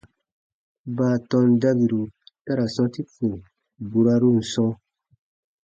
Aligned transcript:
Baatɔn 0.95 1.47
dabiru 1.61 2.01
ta 2.43 2.51
ra 2.57 2.65
sɔ̃ti 2.75 3.01
ko 3.13 3.25
burarun 3.89 4.39
sɔ̃, 4.51 4.71